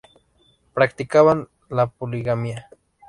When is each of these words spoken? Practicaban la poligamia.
Practicaban 0.73 1.49
la 1.69 1.85
poligamia. 1.91 2.67